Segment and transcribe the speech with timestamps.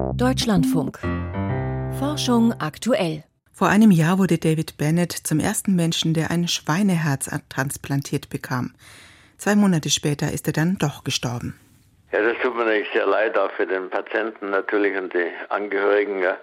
[0.00, 0.98] Deutschlandfunk.
[1.98, 3.22] Forschung aktuell.
[3.52, 8.74] Vor einem Jahr wurde David Bennett zum ersten Menschen, der ein Schweineherz transplantiert bekam.
[9.36, 11.58] Zwei Monate später ist er dann doch gestorben.
[12.12, 16.22] Ja, das tut mir natürlich sehr leid, auch für den Patienten natürlich und die Angehörigen.
[16.22, 16.36] Ja.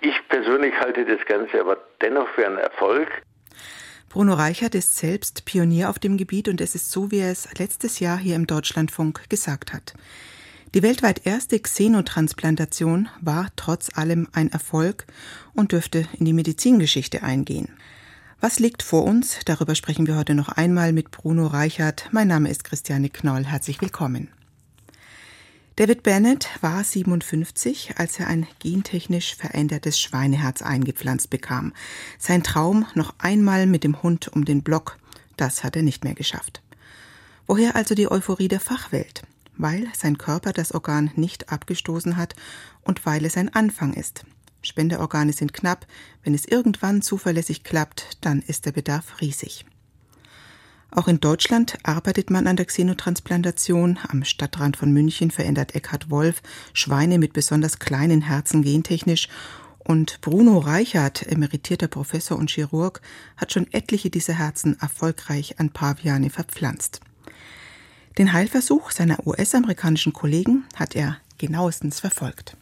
[0.00, 3.08] Ich persönlich halte das Ganze aber dennoch für einen Erfolg.
[4.10, 7.58] Bruno Reichert ist selbst Pionier auf dem Gebiet und es ist so, wie er es
[7.58, 9.94] letztes Jahr hier im Deutschlandfunk gesagt hat.
[10.74, 15.06] Die weltweit erste Xenotransplantation war trotz allem ein Erfolg
[15.54, 17.70] und dürfte in die Medizingeschichte eingehen.
[18.40, 19.38] Was liegt vor uns?
[19.46, 22.10] Darüber sprechen wir heute noch einmal mit Bruno Reichert.
[22.12, 23.46] Mein Name ist Christiane Knoll.
[23.46, 24.28] Herzlich willkommen.
[25.76, 31.72] David Bennett war 57, als er ein gentechnisch verändertes Schweineherz eingepflanzt bekam.
[32.18, 34.98] Sein Traum noch einmal mit dem Hund um den Block,
[35.38, 36.60] das hat er nicht mehr geschafft.
[37.46, 39.22] Woher also die Euphorie der Fachwelt?
[39.58, 42.34] Weil sein Körper das Organ nicht abgestoßen hat
[42.82, 44.24] und weil es ein Anfang ist.
[44.62, 45.86] Spenderorgane sind knapp,
[46.24, 49.66] wenn es irgendwann zuverlässig klappt, dann ist der Bedarf riesig.
[50.90, 53.98] Auch in Deutschland arbeitet man an der Xenotransplantation.
[54.08, 56.42] Am Stadtrand von München verändert Eckhard Wolf
[56.72, 59.28] Schweine mit besonders kleinen Herzen gentechnisch
[59.78, 63.00] und Bruno Reichert, emeritierter Professor und Chirurg,
[63.36, 67.00] hat schon etliche dieser Herzen erfolgreich an Paviane verpflanzt.
[68.18, 72.56] Den Heilversuch seiner US-amerikanischen Kollegen hat er genauestens verfolgt.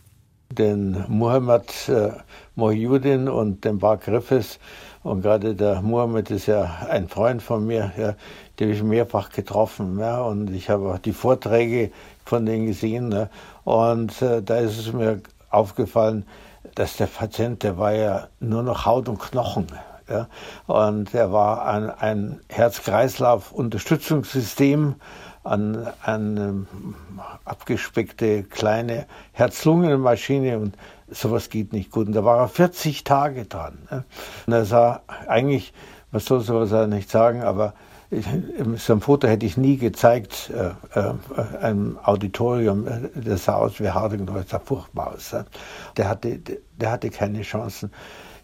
[0.51, 2.11] Den Muhammad äh,
[2.57, 4.59] Mohyuddin und den Bar Griffiths
[5.03, 8.17] und gerade der Muhammad ist ja ein Freund von mir, ja,
[8.61, 9.99] den habe ich mehrfach getroffen.
[9.99, 11.91] Ja, und ich habe auch die Vorträge
[12.27, 13.09] von denen gesehen.
[13.09, 13.31] Ne,
[13.65, 16.27] und äh, da ist es mir aufgefallen,
[16.75, 19.69] dass der Patient, der war ja nur noch Haut und Knochen.
[20.07, 20.29] Ja,
[20.67, 24.97] und er war ein, ein Herz-Kreislauf-Unterstützungssystem
[25.47, 26.67] an eine
[27.45, 30.77] abgespeckte kleine Herz-Lungen-Maschine und
[31.09, 32.09] sowas geht nicht gut.
[32.09, 33.79] Und da war er 40 Tage dran.
[33.91, 34.05] Ne?
[34.47, 35.73] Und er sah eigentlich,
[36.11, 37.75] man soll sowas nicht sagen, aber
[38.77, 41.15] so ein Foto hätte ich nie gezeigt, äh, äh,
[41.61, 45.35] einem Auditorium, das sah aus wie Harding, das sah furchtbar aus.
[45.97, 47.91] Der hatte, der hatte keine Chancen.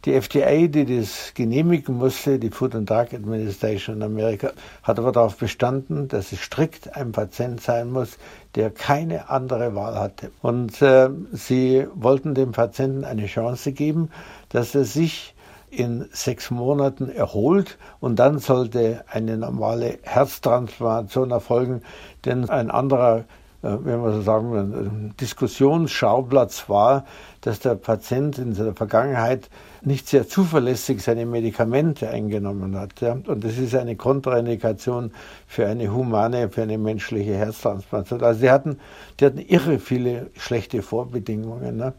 [0.05, 4.51] Die FDA, die das genehmigen musste, die Food and Drug Administration in Amerika,
[4.83, 8.19] hat aber darauf bestanden, dass es strikt ein Patient sein muss,
[8.57, 10.33] der keine andere Wahl hatte.
[10.43, 14.11] Und äh, sie wollten dem Patienten eine Chance geben,
[14.49, 15.37] dass er sich
[15.71, 21.83] in sechs Monaten erholt und dann sollte eine normale Herztransplantation erfolgen,
[22.25, 23.25] denn ein anderer
[23.63, 27.05] wenn man so sagen will, Diskussionsschauplatz war,
[27.41, 29.49] dass der Patient in seiner Vergangenheit
[29.83, 33.03] nicht sehr zuverlässig seine Medikamente eingenommen hat.
[33.03, 35.13] Und das ist eine Kontraindikation
[35.47, 38.23] für eine humane, für eine menschliche Herztransplantation.
[38.23, 38.79] Also die hatten,
[39.19, 41.77] die hatten irre viele schlechte Vorbedingungen.
[41.77, 41.95] Ne.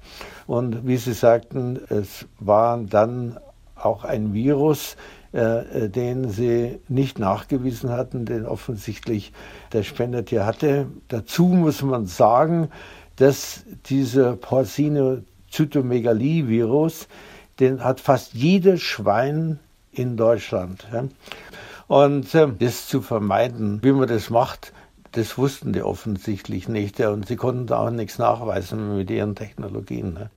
[0.47, 3.37] Und wie Sie sagten, es war dann
[3.75, 4.95] auch ein Virus,
[5.33, 9.33] äh, den sie nicht nachgewiesen hatten, den offensichtlich
[9.73, 10.87] der Spendertier hatte.
[11.07, 12.69] Dazu muss man sagen,
[13.15, 17.07] dass dieser Porcino-Zytomegalie-Virus,
[17.59, 19.59] den hat fast jedes Schwein
[19.91, 20.87] in Deutschland.
[20.93, 21.05] Ja.
[21.87, 24.71] Und äh, das zu vermeiden, wie man das macht,
[25.13, 26.99] das wussten die offensichtlich nicht.
[26.99, 30.13] Ja, und sie konnten da auch nichts nachweisen mit ihren Technologien.
[30.13, 30.29] Ne.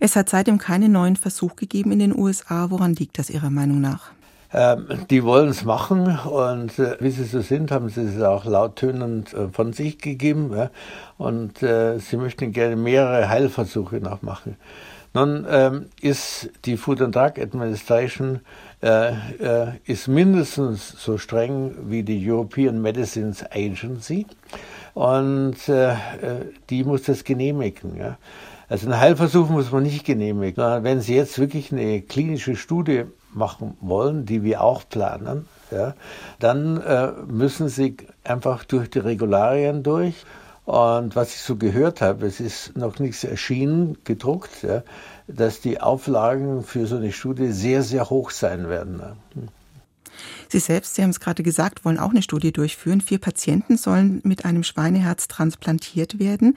[0.00, 2.70] Es hat seitdem keinen neuen Versuch gegeben in den USA.
[2.70, 4.12] Woran liegt das Ihrer Meinung nach?
[4.52, 8.44] Ähm, die wollen es machen und äh, wie sie so sind, haben sie es auch
[8.44, 10.52] lauttönend äh, von sich gegeben.
[10.56, 10.70] Ja?
[11.18, 14.56] Und äh, sie möchten gerne mehrere Heilversuche noch machen.
[15.14, 18.40] Nun ähm, ist die Food and Drug Administration
[18.82, 24.26] äh, äh, ist mindestens so streng wie die European Medicines Agency
[24.92, 25.94] und äh,
[26.68, 27.96] die muss das genehmigen.
[27.96, 28.18] Ja?
[28.68, 30.82] Also einen Heilversuch muss man nicht genehmigen.
[30.82, 35.94] Wenn Sie jetzt wirklich eine klinische Studie machen wollen, die wir auch planen, ja,
[36.40, 40.24] dann äh, müssen Sie einfach durch die Regularien durch.
[40.64, 44.82] Und was ich so gehört habe, es ist noch nichts erschienen, gedruckt, ja,
[45.28, 49.00] dass die Auflagen für so eine Studie sehr, sehr hoch sein werden.
[50.48, 53.00] Sie selbst, Sie haben es gerade gesagt, wollen auch eine Studie durchführen.
[53.00, 56.56] Vier Patienten sollen mit einem Schweineherz transplantiert werden.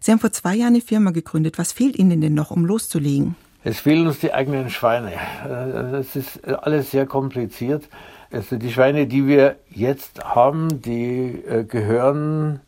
[0.00, 1.58] Sie haben vor zwei Jahren eine Firma gegründet.
[1.58, 3.36] Was fehlt Ihnen denn noch, um loszulegen?
[3.64, 5.12] Es fehlen uns die eigenen Schweine.
[5.44, 7.88] Das ist alles sehr kompliziert.
[8.30, 12.60] Also die Schweine, die wir jetzt haben, die äh, gehören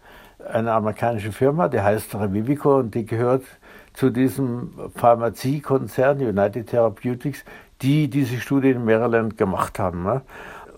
[0.53, 3.45] einer amerikanischen Firma, die heißt Revivico und die gehört
[3.93, 7.45] zu diesem Pharmaziekonzern United Therapeutics,
[7.83, 10.23] die diese Studie in Maryland gemacht haben.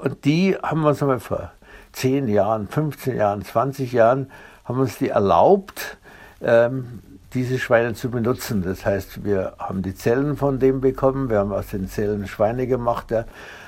[0.02, 1.52] Und die haben uns einmal vor
[1.92, 4.32] 10 Jahren, 15 Jahren, 20 Jahren,
[4.64, 5.96] haben uns die erlaubt,
[6.40, 7.00] ähm,
[7.34, 8.64] diese Schweine zu benutzen.
[8.64, 12.66] Das heißt, wir haben die Zellen von dem bekommen, wir haben aus den Zellen Schweine
[12.66, 13.12] gemacht.
[13.12, 13.26] Ja.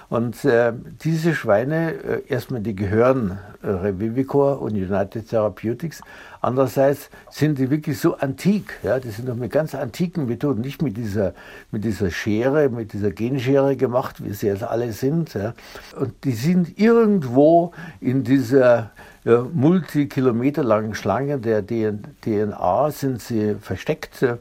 [0.08, 0.72] Und äh,
[1.02, 6.02] diese Schweine, äh, erstmal die gehören äh, Revivicor und United Therapeutics.
[6.40, 8.78] Andererseits sind die wirklich so antik.
[8.82, 11.32] Ja, die sind doch mit ganz antiken Methoden, nicht mit dieser,
[11.70, 15.32] mit dieser Schere, mit dieser Genschere gemacht, wie sie jetzt alle sind.
[15.34, 15.54] Ja.
[15.98, 18.90] Und die sind irgendwo in dieser
[19.24, 24.22] ja, multikilometerlangen Schlange der DNA sind sie versteckt.
[24.22, 24.36] Äh,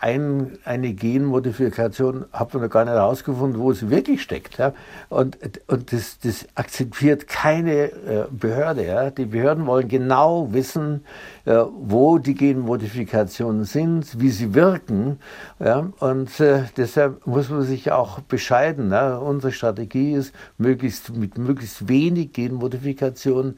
[0.00, 4.56] ein, eine Genmodifikation hat man noch gar nicht herausgefunden, wo sie wirklich steckt.
[4.56, 4.72] Ja.
[5.10, 5.36] Und,
[5.66, 8.86] und das, das akzeptiert keine äh, Behörde.
[8.86, 9.10] Ja.
[9.10, 11.04] Die Behörden wollen genau wissen,
[11.44, 15.18] äh, wo die Genmodifikationen sind, wie sie wirken.
[15.58, 15.90] Ja?
[16.00, 18.88] Und äh, deshalb muss man sich auch bescheiden.
[18.88, 19.20] Ne?
[19.20, 23.57] Unsere Strategie ist, möglichst mit möglichst wenig Genmodifikationen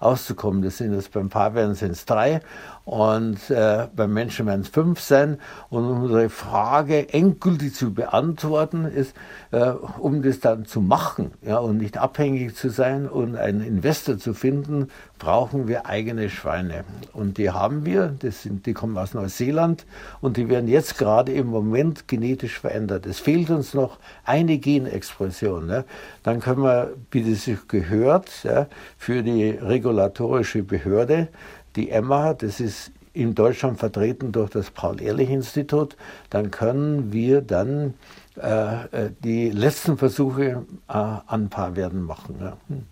[0.00, 0.62] auszukommen.
[0.62, 2.40] Das sind jetzt beim Pavian sind es drei
[2.84, 5.38] und äh, beim Menschen werden es fünf sein.
[5.68, 9.14] Und unsere Frage endgültig zu beantworten ist,
[9.50, 14.18] äh, um das dann zu machen ja, und nicht abhängig zu sein und einen Investor
[14.18, 16.84] zu finden, brauchen wir eigene Schweine.
[17.12, 19.84] Und die haben wir, das sind, die kommen aus Neuseeland
[20.20, 23.04] und die werden jetzt gerade im Moment genetisch verändert.
[23.04, 25.68] Es fehlt uns noch eine Genexpression.
[25.68, 25.84] Ja.
[26.22, 28.66] Dann können wir, wie das sich gehört, ja,
[28.96, 31.28] für die regulatorische Behörde,
[31.76, 35.96] die EMMA, das ist in Deutschland vertreten durch das Paul-Ehrlich-Institut,
[36.30, 37.94] dann können wir dann
[38.36, 42.36] äh, äh die letzten Versuche äh, an Paarwerden machen.
[42.40, 42.56] Ja.
[42.68, 42.84] Hm.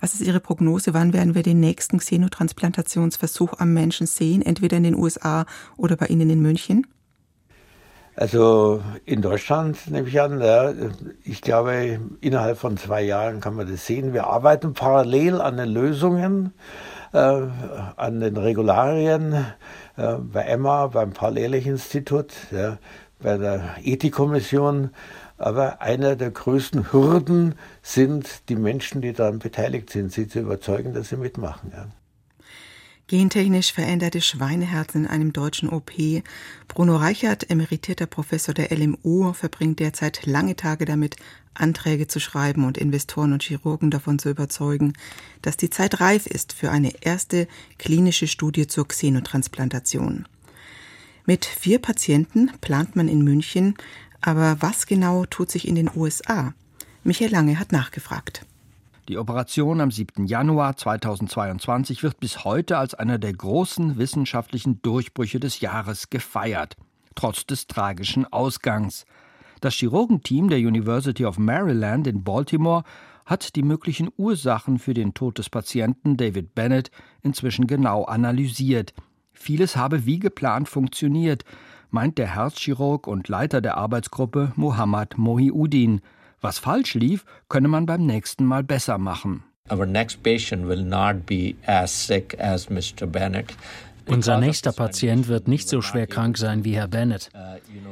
[0.00, 0.94] Was ist Ihre Prognose?
[0.94, 4.42] Wann werden wir den nächsten Xenotransplantationsversuch am Menschen sehen?
[4.42, 6.86] Entweder in den USA oder bei Ihnen in München?
[8.18, 10.72] Also in Deutschland nehme ich an, ja,
[11.22, 14.12] ich glaube, innerhalb von zwei Jahren kann man das sehen.
[14.12, 16.52] Wir arbeiten parallel an den Lösungen.
[17.12, 17.46] Äh,
[17.96, 19.46] an den Regularien
[19.96, 22.76] äh, bei Emma, beim Paul-Ehrlich-Institut, ja,
[23.18, 24.90] bei der Ethikkommission.
[25.38, 30.92] Aber einer der größten Hürden sind die Menschen, die daran beteiligt sind, sie zu überzeugen,
[30.92, 31.72] dass sie mitmachen.
[31.74, 31.86] Ja.
[33.08, 35.92] Gentechnisch veränderte Schweineherzen in einem deutschen OP.
[36.68, 41.16] Bruno Reichert, emeritierter Professor der LMU, verbringt derzeit lange Tage damit,
[41.54, 44.92] Anträge zu schreiben und Investoren und Chirurgen davon zu überzeugen,
[45.40, 50.26] dass die Zeit reif ist für eine erste klinische Studie zur Xenotransplantation.
[51.24, 53.74] Mit vier Patienten plant man in München,
[54.20, 56.52] aber was genau tut sich in den USA?
[57.04, 58.44] Michael Lange hat nachgefragt.
[59.08, 60.26] Die Operation am 7.
[60.26, 66.76] Januar 2022 wird bis heute als einer der großen wissenschaftlichen Durchbrüche des Jahres gefeiert,
[67.14, 69.06] trotz des tragischen Ausgangs.
[69.62, 72.84] Das Chirurgenteam der University of Maryland in Baltimore
[73.24, 76.90] hat die möglichen Ursachen für den Tod des Patienten David Bennett
[77.22, 78.92] inzwischen genau analysiert.
[79.32, 81.46] Vieles habe wie geplant funktioniert,
[81.88, 86.02] meint der Herzchirurg und Leiter der Arbeitsgruppe Muhammad Mohiuddin.
[86.40, 89.42] Was falsch lief, könne man beim nächsten Mal besser machen.
[94.08, 97.28] Unser nächster Patient wird nicht so schwer krank sein wie Herr Bennett.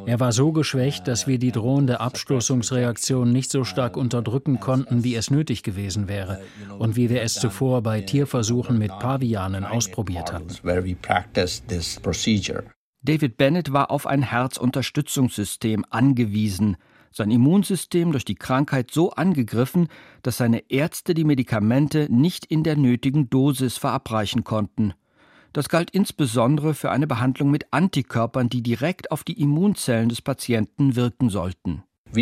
[0.06, 5.14] Er war so geschwächt, dass wir die drohende Abstoßungsreaktion nicht so stark unterdrücken konnten, wie
[5.14, 6.40] es nötig gewesen wäre
[6.78, 10.54] und wie wir es zuvor bei Tierversuchen mit Pavianen ausprobiert hatten.
[13.02, 16.76] David Bennett war auf ein Herzunterstützungssystem angewiesen
[17.16, 19.88] sein Immunsystem durch die Krankheit so angegriffen,
[20.22, 24.92] dass seine Ärzte die Medikamente nicht in der nötigen Dosis verabreichen konnten.
[25.54, 30.94] Das galt insbesondere für eine Behandlung mit Antikörpern, die direkt auf die Immunzellen des Patienten
[30.94, 31.82] wirken sollten.
[32.08, 32.18] Uh,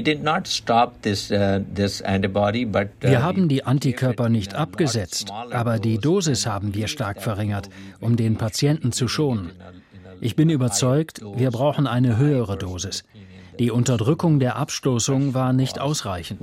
[3.00, 7.68] wir haben die Antikörper nicht abgesetzt, aber die Dosis haben wir stark verringert,
[8.00, 9.50] um den Patienten zu schonen.
[10.20, 13.02] Ich bin überzeugt, wir brauchen eine höhere Dosis.
[13.58, 16.40] Die Unterdrückung der Abstoßung war nicht ausreichend.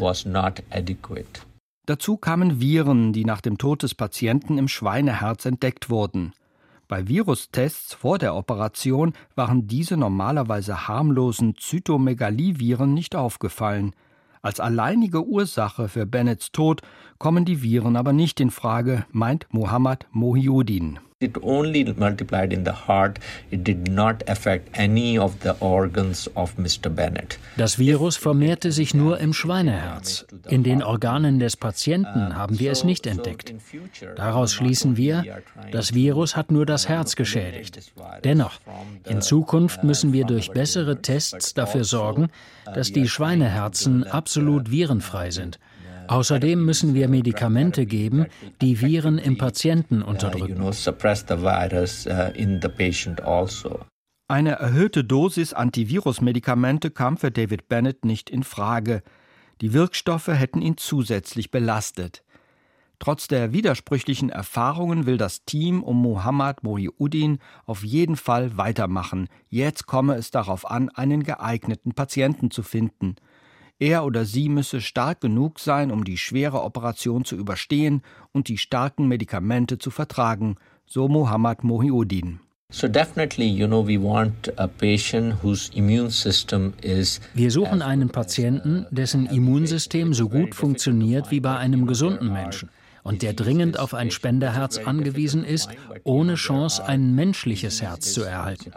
[1.85, 6.31] Dazu kamen Viren, die nach dem Tod des Patienten im Schweineherz entdeckt wurden.
[6.87, 13.93] Bei Virustests vor der Operation waren diese normalerweise harmlosen Zytomegalie-Viren nicht aufgefallen.
[14.41, 16.81] Als alleinige Ursache für Bennets Tod
[17.17, 20.99] kommen die Viren aber nicht in Frage, meint Muhammad Mohiuddin.
[21.21, 23.19] It only multiplied in the heart.
[23.51, 26.89] It did not affect any of the organs of Mr.
[26.89, 27.37] Bennett.
[27.57, 30.25] Das Virus vermehrte sich nur im Schweineherz.
[30.49, 33.53] In den Organen des Patienten haben wir es nicht entdeckt.
[34.15, 35.23] Daraus schließen wir,
[35.71, 37.91] das Virus hat nur das Herz geschädigt.
[38.23, 38.59] Dennoch,
[39.07, 42.29] in Zukunft müssen wir durch bessere Tests dafür sorgen,
[42.65, 45.59] dass die Schweineherzen absolut virenfrei sind
[46.11, 48.25] Außerdem müssen wir Medikamente geben,
[48.59, 50.61] die Viren im Patienten unterdrücken.
[53.23, 53.79] Also.
[54.27, 59.03] Eine erhöhte Dosis Antivirusmedikamente kam für David Bennett nicht in Frage.
[59.61, 62.25] Die Wirkstoffe hätten ihn zusätzlich belastet.
[62.99, 69.29] Trotz der widersprüchlichen Erfahrungen will das Team um Mohammad Mohiuddin auf jeden Fall weitermachen.
[69.47, 73.15] Jetzt komme es darauf an, einen geeigneten Patienten zu finden.
[73.81, 78.59] Er oder sie müsse stark genug sein, um die schwere Operation zu überstehen und die
[78.59, 82.41] starken Medikamente zu vertragen, so Mohammad Mohiuddin.
[87.33, 92.69] Wir suchen einen Patienten, dessen Immunsystem so gut funktioniert wie bei einem gesunden Menschen
[93.03, 95.71] und der dringend auf ein Spenderherz angewiesen ist,
[96.03, 98.71] ohne Chance, ein menschliches Herz zu erhalten.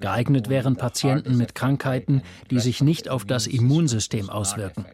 [0.00, 4.86] Geeignet wären Patienten mit Krankheiten, die sich nicht auf das Immunsystem auswirken.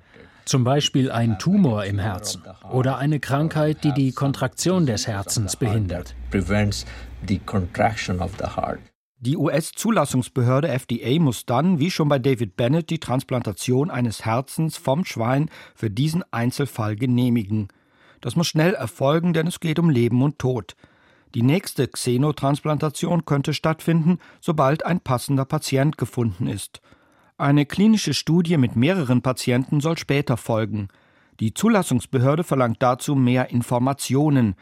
[0.45, 6.15] Zum Beispiel ein Tumor im Herzen oder eine Krankheit, die die Kontraktion des Herzens behindert.
[9.21, 15.07] Die US-Zulassungsbehörde FDA muss dann, wie schon bei David Bennett, die Transplantation eines Herzens vom
[15.07, 17.69] Schwein für diesen Einzelfall genehmigen.
[18.21, 20.77] Das muss schnell erfolgen, denn es geht um Leben und Tod.
[21.35, 26.81] Die nächste Xenotransplantation könnte stattfinden, sobald ein passender Patient gefunden ist.
[27.37, 30.89] Eine klinische Studie mit mehreren Patienten soll später folgen.
[31.41, 34.55] Die Zulassungsbehörde verlangt dazu mehr Informationen.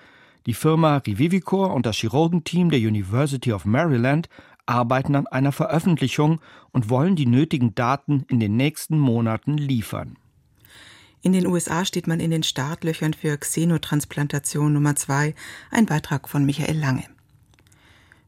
[0.46, 4.30] Die Firma Revivicor und das Chirurgenteam der University of Maryland
[4.64, 10.16] arbeiten an einer Veröffentlichung und wollen die nötigen Daten in den nächsten Monaten liefern.
[11.24, 15.36] In den USA steht man in den Startlöchern für Xenotransplantation Nummer zwei,
[15.70, 17.04] ein Beitrag von Michael Lange.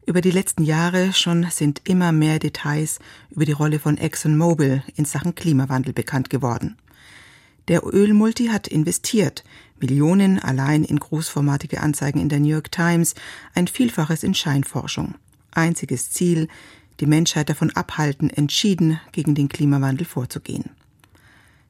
[0.07, 5.07] Über die letzten Jahre schon sind immer mehr Details über die Rolle von ExxonMobil in
[5.07, 6.77] Sachen Klimawandel bekannt geworden.
[7.67, 9.43] Der Ölmulti hat investiert,
[9.81, 13.17] Millionen allein in großformatige Anzeigen in der New York Times,
[13.57, 15.17] ein Vielfaches in Scheinforschung.
[15.51, 16.47] Einziges Ziel,
[17.01, 20.71] die Menschheit davon abhalten, entschieden gegen den Klimawandel vorzugehen.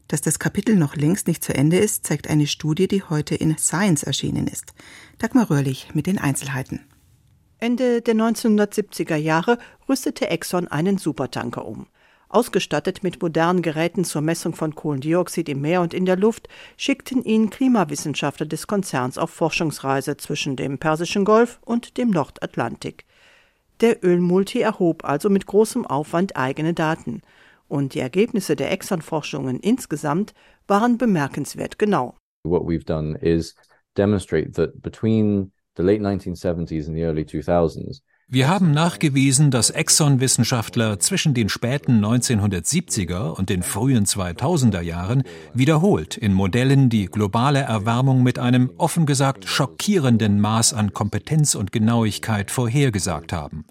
[0.08, 3.56] Dass das Kapitel noch längst nicht zu Ende ist, zeigt eine Studie, die heute in
[3.56, 4.74] Science erschienen ist.
[5.18, 6.80] Dagmar Röhrlich mit den Einzelheiten.
[7.58, 9.58] Ende der 1970er Jahre
[9.88, 11.86] rüstete Exxon einen Supertanker um.
[12.28, 17.22] Ausgestattet mit modernen Geräten zur Messung von Kohlendioxid im Meer und in der Luft, schickten
[17.22, 23.04] ihn Klimawissenschaftler des Konzerns auf Forschungsreise zwischen dem Persischen Golf und dem Nordatlantik.
[23.80, 27.22] Der Ölmulti erhob also mit großem Aufwand eigene Daten.
[27.68, 30.34] Und die Ergebnisse der Exxon-Forschungen insgesamt
[30.66, 32.16] waren bemerkenswert genau.
[32.44, 33.54] What we've done is
[33.96, 40.98] demonstrate that between the late 1970s and the early 2000s, wir haben nachgewiesen, dass Exxon-Wissenschaftler
[40.98, 48.22] zwischen den späten 1970er und den frühen 2000er Jahren wiederholt in Modellen die globale Erwärmung
[48.22, 53.66] mit einem offen gesagt schockierenden Maß an Kompetenz und Genauigkeit vorhergesagt haben.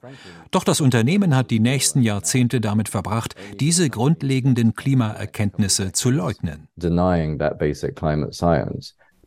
[0.51, 6.67] Doch das Unternehmen hat die nächsten Jahrzehnte damit verbracht, diese grundlegenden Klimaerkenntnisse zu leugnen.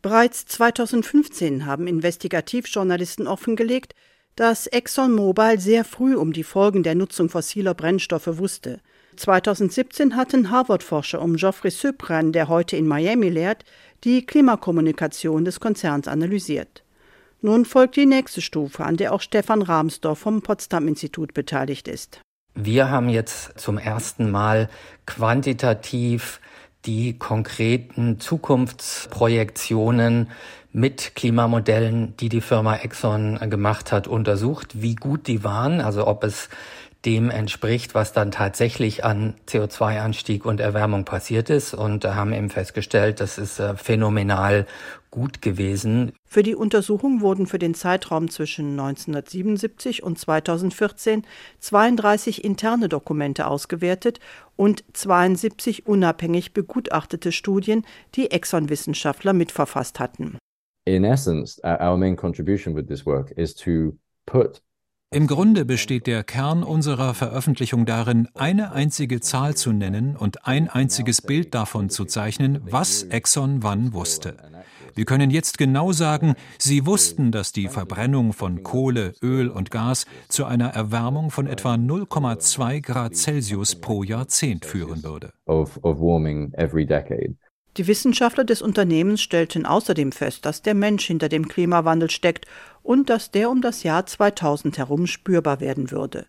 [0.01, 3.93] Bereits 2015 haben Investigativjournalisten offengelegt,
[4.37, 8.79] dass ExxonMobil sehr früh um die Folgen der Nutzung fossiler Brennstoffe wusste.
[9.17, 13.65] 2017 hatten Harvard-Forscher um Geoffrey Supran, der heute in Miami lehrt,
[14.03, 16.83] die Klimakommunikation des Konzerns analysiert.
[17.41, 22.21] Nun folgt die nächste Stufe, an der auch Stefan Rahmsdorf vom Potsdam-Institut beteiligt ist.
[22.53, 24.69] Wir haben jetzt zum ersten Mal
[25.07, 26.39] quantitativ
[26.85, 30.29] die konkreten Zukunftsprojektionen
[30.77, 36.23] mit Klimamodellen, die die Firma Exxon gemacht hat, untersucht, wie gut die waren, also ob
[36.23, 36.49] es
[37.03, 43.21] dem entspricht, was dann tatsächlich an CO2-Anstieg und Erwärmung passiert ist und haben eben festgestellt,
[43.21, 44.67] das ist äh, phänomenal
[45.09, 46.11] gut gewesen.
[46.25, 51.23] Für die Untersuchung wurden für den Zeitraum zwischen 1977 und 2014
[51.59, 54.19] 32 interne Dokumente ausgewertet
[54.55, 60.37] und 72 unabhängig begutachtete Studien, die Exxon-Wissenschaftler mitverfasst hatten.
[60.87, 64.61] In essence, our main contribution with this work is to put
[65.09, 70.67] im Grunde besteht der Kern unserer Veröffentlichung darin, eine einzige Zahl zu nennen und ein
[70.67, 74.35] einziges Bild davon zu zeichnen, was Exxon wann wusste.
[74.95, 80.07] Wir können jetzt genau sagen, sie wussten, dass die Verbrennung von Kohle, Öl und Gas
[80.27, 85.31] zu einer Erwärmung von etwa 0,2 Grad Celsius pro Jahrzehnt führen würde.
[85.45, 85.99] Of, of
[87.77, 92.45] die Wissenschaftler des Unternehmens stellten außerdem fest, dass der Mensch hinter dem Klimawandel steckt
[92.83, 96.25] und dass der um das Jahr 2000 herum spürbar werden würde.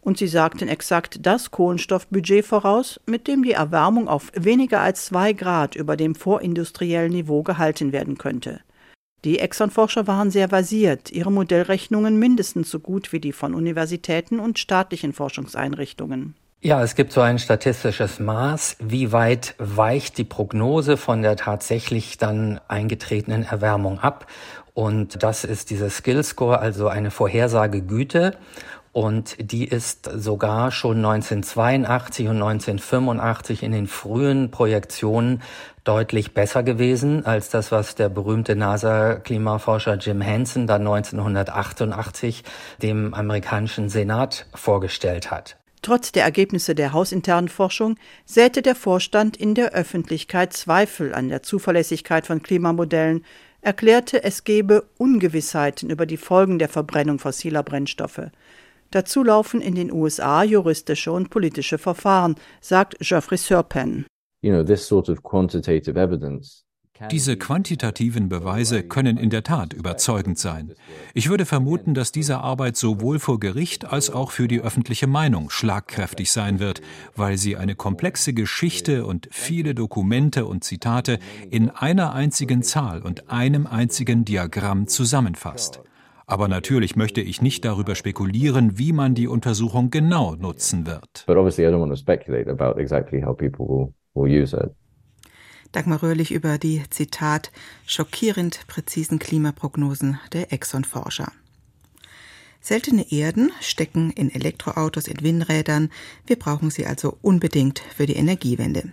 [0.00, 5.32] Und sie sagten exakt das Kohlenstoffbudget voraus, mit dem die Erwärmung auf weniger als zwei
[5.32, 8.60] Grad über dem vorindustriellen Niveau gehalten werden könnte.
[9.24, 14.60] Die Exxon-Forscher waren sehr versiert, ihre Modellrechnungen mindestens so gut wie die von Universitäten und
[14.60, 16.36] staatlichen Forschungseinrichtungen.
[16.60, 22.18] Ja, es gibt so ein statistisches Maß, wie weit weicht die Prognose von der tatsächlich
[22.18, 24.26] dann eingetretenen Erwärmung ab.
[24.74, 28.36] Und das ist dieser Skill Score, also eine Vorhersagegüte.
[28.90, 35.42] Und die ist sogar schon 1982 und 1985 in den frühen Projektionen
[35.84, 42.42] deutlich besser gewesen als das, was der berühmte NASA-Klimaforscher Jim Hansen dann 1988
[42.82, 45.56] dem amerikanischen Senat vorgestellt hat.
[45.82, 51.42] Trotz der Ergebnisse der hausinternen Forschung säte der Vorstand in der Öffentlichkeit Zweifel an der
[51.42, 53.24] Zuverlässigkeit von Klimamodellen,
[53.60, 58.30] erklärte, es gebe Ungewissheiten über die Folgen der Verbrennung fossiler Brennstoffe.
[58.90, 64.06] Dazu laufen in den USA juristische und politische Verfahren, sagt Geoffrey Serpan.
[64.42, 66.64] You know, this sort of quantitative evidence
[67.10, 70.74] diese quantitativen Beweise können in der Tat überzeugend sein.
[71.14, 75.50] Ich würde vermuten, dass diese Arbeit sowohl vor Gericht als auch für die öffentliche Meinung
[75.50, 76.80] schlagkräftig sein wird,
[77.14, 81.18] weil sie eine komplexe Geschichte und viele Dokumente und Zitate
[81.50, 85.80] in einer einzigen Zahl und einem einzigen Diagramm zusammenfasst.
[86.26, 91.24] Aber natürlich möchte ich nicht darüber spekulieren, wie man die Untersuchung genau nutzen wird.
[91.26, 94.70] But obviously I don't want to speculate about exactly how people will, will use it.
[95.72, 97.50] Dagmar Röhrlich über die, Zitat,
[97.86, 101.30] schockierend präzisen Klimaprognosen der Exxon-Forscher.
[102.60, 105.90] Seltene Erden stecken in Elektroautos, in Windrädern.
[106.26, 108.92] Wir brauchen sie also unbedingt für die Energiewende.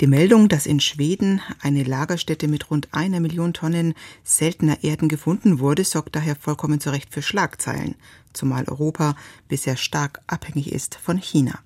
[0.00, 5.60] Die Meldung, dass in Schweden eine Lagerstätte mit rund einer Million Tonnen seltener Erden gefunden
[5.60, 7.94] wurde, sorgt daher vollkommen zu Recht für Schlagzeilen,
[8.32, 9.16] zumal Europa
[9.48, 11.60] bisher stark abhängig ist von China.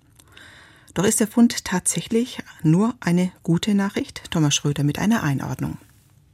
[0.99, 4.33] Doch ist der Fund tatsächlich nur eine gute Nachricht?
[4.33, 5.79] Thomas Schröder mit einer Einordnung.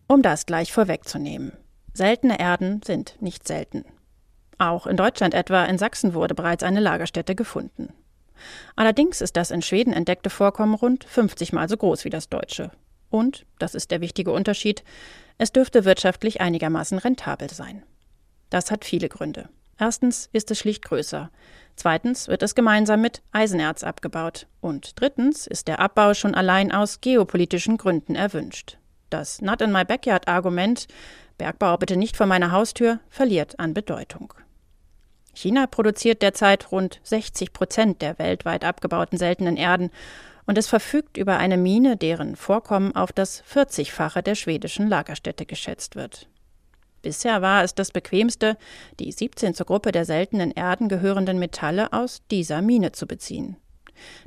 [0.06, 1.52] Um das gleich vorwegzunehmen.
[1.92, 3.84] Seltene Erden sind nicht selten.
[4.56, 7.92] Auch in Deutschland etwa in Sachsen wurde bereits eine Lagerstätte gefunden.
[8.74, 12.70] Allerdings ist das in Schweden entdeckte Vorkommen rund 50 mal so groß wie das deutsche.
[13.10, 14.82] Und, das ist der wichtige Unterschied,
[15.36, 17.82] es dürfte wirtschaftlich einigermaßen rentabel sein.
[18.48, 19.50] Das hat viele Gründe.
[19.84, 21.30] Erstens ist es schlicht größer.
[21.76, 24.46] Zweitens wird es gemeinsam mit Eisenerz abgebaut.
[24.62, 28.78] Und drittens ist der Abbau schon allein aus geopolitischen Gründen erwünscht.
[29.10, 30.86] Das Not in my backyard Argument,
[31.36, 34.32] Bergbau bitte nicht vor meiner Haustür, verliert an Bedeutung.
[35.34, 39.90] China produziert derzeit rund 60 Prozent der weltweit abgebauten seltenen Erden
[40.46, 45.94] und es verfügt über eine Mine, deren Vorkommen auf das 40-fache der schwedischen Lagerstätte geschätzt
[45.94, 46.26] wird.
[47.04, 48.56] Bisher war es das bequemste,
[48.98, 53.58] die 17 zur Gruppe der seltenen Erden gehörenden Metalle aus dieser Mine zu beziehen.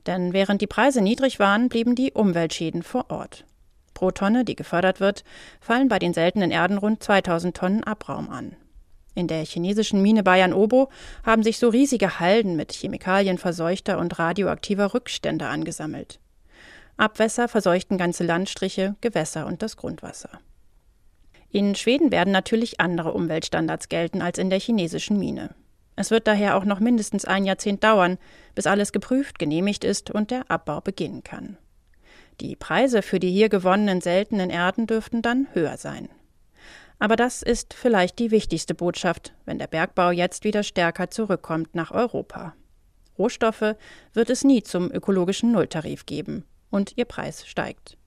[0.06, 3.46] Denn während die Preise niedrig waren, blieben die Umweltschäden vor Ort.
[3.96, 5.24] Pro Tonne, die gefördert wird,
[5.60, 8.56] fallen bei den seltenen Erden rund 2000 Tonnen Abraum an.
[9.16, 10.92] In der chinesischen Mine Bayern Obo
[11.26, 16.20] haben sich so riesige Halden mit Chemikalien verseuchter und radioaktiver Rückstände angesammelt.
[16.96, 20.30] Abwässer verseuchten ganze Landstriche, Gewässer und das Grundwasser.
[21.58, 25.56] In Schweden werden natürlich andere Umweltstandards gelten als in der chinesischen Mine.
[25.96, 28.20] Es wird daher auch noch mindestens ein Jahrzehnt dauern,
[28.54, 31.58] bis alles geprüft, genehmigt ist und der Abbau beginnen kann.
[32.42, 36.10] Die Preise für die hier gewonnenen seltenen Erden dürften dann höher sein.
[37.00, 41.90] Aber das ist vielleicht die wichtigste Botschaft, wenn der Bergbau jetzt wieder stärker zurückkommt nach
[41.90, 42.54] Europa.
[43.18, 43.74] Rohstoffe
[44.14, 47.98] wird es nie zum ökologischen Nulltarif geben und ihr Preis steigt.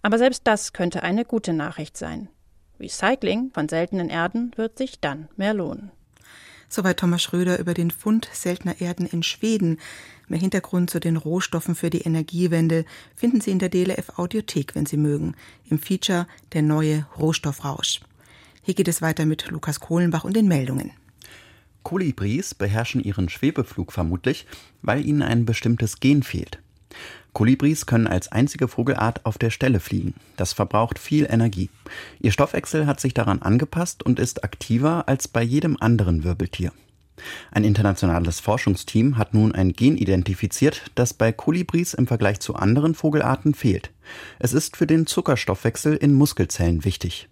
[0.00, 2.30] Aber selbst das könnte eine gute Nachricht sein.
[2.80, 5.90] Recycling von seltenen Erden wird sich dann mehr lohnen.
[6.68, 9.78] Soweit Thomas Schröder über den Fund seltener Erden in Schweden.
[10.28, 14.84] Mehr Hintergrund zu den Rohstoffen für die Energiewende finden Sie in der DLF Audiothek, wenn
[14.84, 15.34] Sie mögen,
[15.70, 18.00] im Feature Der neue Rohstoffrausch.
[18.62, 20.92] Hier geht es weiter mit Lukas Kohlenbach und den Meldungen.
[21.84, 24.46] Kolibris beherrschen ihren Schwebeflug vermutlich,
[24.82, 26.58] weil ihnen ein bestimmtes Gen fehlt.
[27.32, 30.14] Kolibris können als einzige Vogelart auf der Stelle fliegen.
[30.36, 31.70] Das verbraucht viel Energie.
[32.20, 36.72] Ihr Stoffwechsel hat sich daran angepasst und ist aktiver als bei jedem anderen Wirbeltier.
[37.50, 42.94] Ein internationales Forschungsteam hat nun ein Gen identifiziert, das bei Kolibris im Vergleich zu anderen
[42.94, 43.90] Vogelarten fehlt.
[44.38, 47.28] Es ist für den Zuckerstoffwechsel in Muskelzellen wichtig.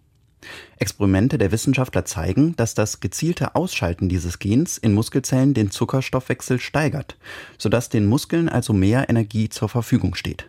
[0.79, 7.17] Experimente der Wissenschaftler zeigen, dass das gezielte Ausschalten dieses Gens in Muskelzellen den Zuckerstoffwechsel steigert,
[7.59, 10.47] sodass den Muskeln also mehr Energie zur Verfügung steht.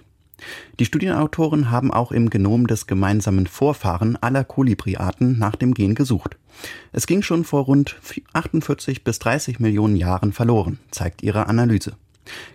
[0.79, 6.37] Die Studienautoren haben auch im Genom des gemeinsamen Vorfahren aller Kolibriarten nach dem Gen gesucht.
[6.91, 7.95] Es ging schon vor rund
[8.33, 11.93] 48 bis 30 Millionen Jahren verloren, zeigt ihre Analyse.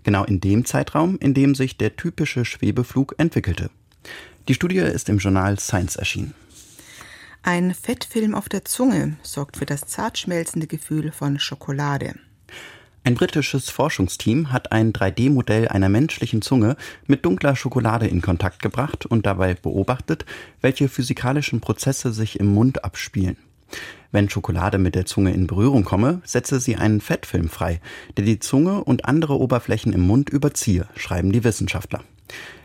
[0.04, 3.70] Genau in dem Zeitraum, in dem sich der typische Schwebeflug entwickelte.
[4.48, 6.34] Die Studie ist im Journal Science erschienen.
[7.44, 12.14] Ein Fettfilm auf der Zunge sorgt für das zart schmelzende Gefühl von Schokolade.
[13.02, 16.76] Ein britisches Forschungsteam hat ein 3D-Modell einer menschlichen Zunge
[17.08, 20.24] mit dunkler Schokolade in Kontakt gebracht und dabei beobachtet,
[20.60, 23.36] welche physikalischen Prozesse sich im Mund abspielen.
[24.12, 27.80] Wenn Schokolade mit der Zunge in Berührung komme, setze sie einen Fettfilm frei,
[28.16, 32.04] der die Zunge und andere Oberflächen im Mund überziehe, schreiben die Wissenschaftler.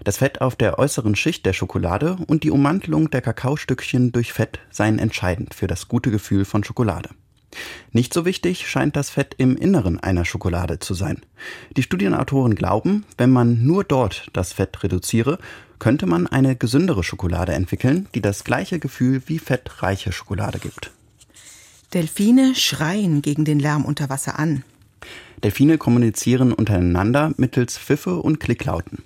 [0.04, 4.60] Das Fett auf der äußeren Schicht der Schokolade und die Ummantelung der Kakaostückchen durch Fett
[4.70, 7.10] seien entscheidend für das gute Gefühl von Schokolade.
[7.91, 11.22] Nicht so wichtig scheint das Fett im Inneren einer Schokolade zu sein.
[11.76, 15.39] Die Studienautoren glauben, wenn man nur dort das Fett reduziere,
[15.80, 20.91] könnte man eine gesündere Schokolade entwickeln, die das gleiche Gefühl wie fettreiche Schokolade gibt.
[21.93, 24.63] Delfine schreien gegen den Lärm unter Wasser an.
[25.43, 29.04] Delfine kommunizieren untereinander mittels Pfiffe und Klicklauten.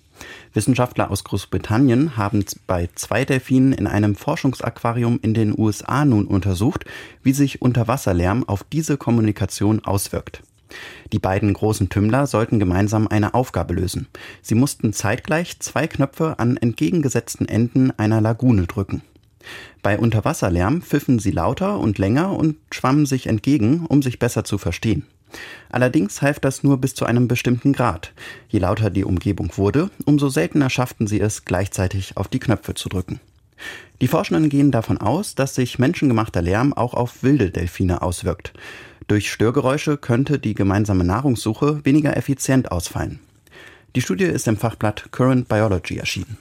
[0.54, 6.86] Wissenschaftler aus Großbritannien haben bei zwei Delfinen in einem Forschungsaquarium in den USA nun untersucht,
[7.24, 10.44] wie sich Unterwasserlärm auf diese Kommunikation auswirkt.
[11.12, 14.08] Die beiden großen Tümmler sollten gemeinsam eine Aufgabe lösen.
[14.42, 19.02] Sie mussten zeitgleich zwei Knöpfe an entgegengesetzten Enden einer Lagune drücken.
[19.82, 24.58] Bei Unterwasserlärm pfiffen sie lauter und länger und schwammen sich entgegen, um sich besser zu
[24.58, 25.06] verstehen.
[25.70, 28.14] Allerdings half das nur bis zu einem bestimmten Grad.
[28.50, 32.90] Je lauter die Umgebung wurde, umso seltener schafften sie es, gleichzeitig auf die Knöpfe zu
[32.90, 33.20] drücken.
[34.02, 38.54] Die Forschenden gehen davon aus, dass sich menschengemachter Lärm auch auf wilde Delfine auswirkt.
[39.08, 43.20] Durch Störgeräusche könnte die gemeinsame Nahrungssuche weniger effizient ausfallen.
[43.96, 46.38] Die Studie ist im Fachblatt Current Biology erschienen.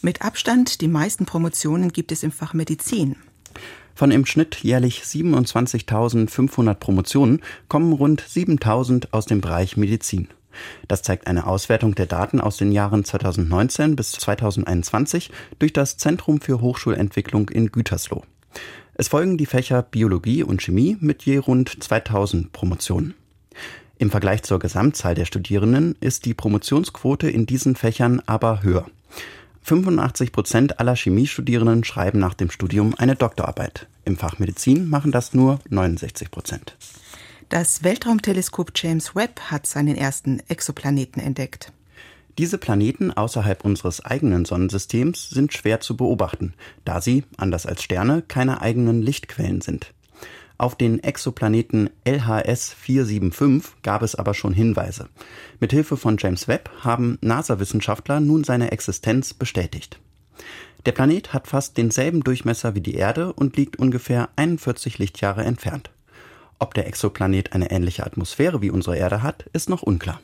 [0.00, 3.16] Mit Abstand die meisten Promotionen gibt es im Fach Medizin.
[3.94, 10.28] Von im Schnitt jährlich 27.500 Promotionen kommen rund 7.000 aus dem Bereich Medizin.
[10.88, 16.40] Das zeigt eine Auswertung der Daten aus den Jahren 2019 bis 2021 durch das Zentrum
[16.40, 18.22] für Hochschulentwicklung in Gütersloh.
[18.94, 23.14] Es folgen die Fächer Biologie und Chemie mit je rund 2000 Promotionen.
[23.98, 28.86] Im Vergleich zur Gesamtzahl der Studierenden ist die Promotionsquote in diesen Fächern aber höher.
[29.64, 33.88] 85 Prozent aller Chemiestudierenden schreiben nach dem Studium eine Doktorarbeit.
[34.04, 36.76] Im Fach Medizin machen das nur 69 Prozent.
[37.48, 41.72] Das Weltraumteleskop James Webb hat seinen ersten Exoplaneten entdeckt.
[42.36, 46.52] Diese Planeten außerhalb unseres eigenen Sonnensystems sind schwer zu beobachten,
[46.84, 49.94] da sie, anders als Sterne, keine eigenen Lichtquellen sind.
[50.56, 55.08] Auf den Exoplaneten LHS 475 gab es aber schon Hinweise.
[55.58, 59.98] Mit Hilfe von James Webb haben NASA-Wissenschaftler nun seine Existenz bestätigt.
[60.86, 65.90] Der Planet hat fast denselben Durchmesser wie die Erde und liegt ungefähr 41 Lichtjahre entfernt.
[66.60, 70.20] Ob der Exoplanet eine ähnliche Atmosphäre wie unsere Erde hat, ist noch unklar.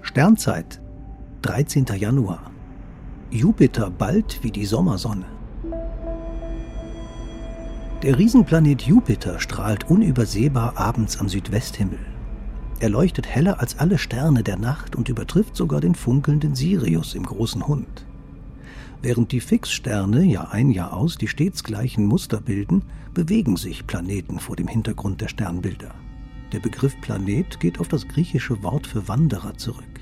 [0.00, 0.80] Sternzeit
[1.42, 1.86] 13.
[1.96, 2.50] Januar
[3.30, 5.33] Jupiter bald wie die Sommersonne.
[8.04, 11.98] Der Riesenplanet Jupiter strahlt unübersehbar abends am Südwesthimmel.
[12.78, 17.22] Er leuchtet heller als alle Sterne der Nacht und übertrifft sogar den funkelnden Sirius im
[17.22, 18.04] großen Hund.
[19.00, 22.82] Während die Fixsterne Jahr ein Jahr aus die stets gleichen Muster bilden,
[23.14, 25.94] bewegen sich Planeten vor dem Hintergrund der Sternbilder.
[26.52, 30.00] Der Begriff Planet geht auf das griechische Wort für Wanderer zurück.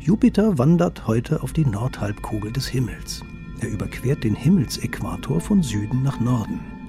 [0.00, 3.22] Jupiter wandert heute auf die Nordhalbkugel des Himmels.
[3.60, 6.81] Er überquert den Himmelsäquator von Süden nach Norden.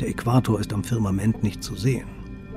[0.00, 2.08] Der Äquator ist am Firmament nicht zu sehen.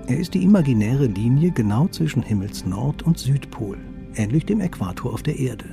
[0.08, 3.78] Er ist die imaginäre Linie genau zwischen Himmelsnord- und Südpol,
[4.16, 5.66] ähnlich dem Äquator auf der Erde.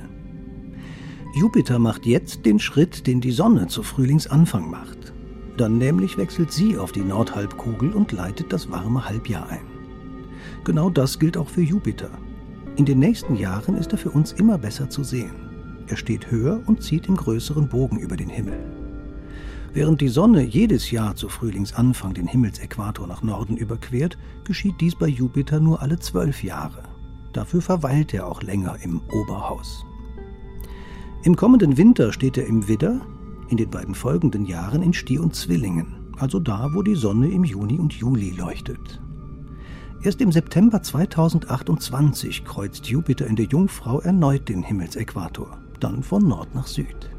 [1.33, 5.13] Jupiter macht jetzt den Schritt, den die Sonne zu Frühlingsanfang macht.
[5.55, 9.65] Dann nämlich wechselt sie auf die Nordhalbkugel und leitet das warme Halbjahr ein.
[10.65, 12.09] Genau das gilt auch für Jupiter.
[12.75, 15.35] In den nächsten Jahren ist er für uns immer besser zu sehen.
[15.87, 18.59] Er steht höher und zieht im größeren Bogen über den Himmel.
[19.73, 25.07] Während die Sonne jedes Jahr zu Frühlingsanfang den Himmelsäquator nach Norden überquert, geschieht dies bei
[25.07, 26.83] Jupiter nur alle zwölf Jahre.
[27.31, 29.85] Dafür verweilt er auch länger im Oberhaus.
[31.23, 32.99] Im kommenden Winter steht er im Widder,
[33.47, 37.45] in den beiden folgenden Jahren in Stier und Zwillingen, also da, wo die Sonne im
[37.45, 39.01] Juni und Juli leuchtet.
[40.03, 46.53] Erst im September 2028 kreuzt Jupiter in der Jungfrau erneut den Himmelsäquator, dann von Nord
[46.55, 47.11] nach Süd.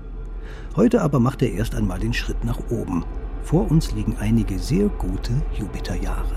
[0.75, 3.05] Heute aber macht er erst einmal den Schritt nach oben.
[3.43, 6.35] Vor uns liegen einige sehr gute Jupiterjahre.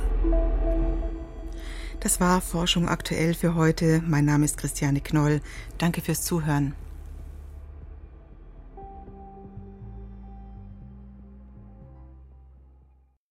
[2.01, 4.03] Das war Forschung aktuell für heute.
[4.05, 5.41] Mein Name ist Christiane Knoll.
[5.77, 6.75] Danke fürs Zuhören.